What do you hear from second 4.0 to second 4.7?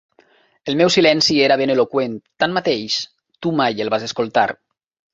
escoltar.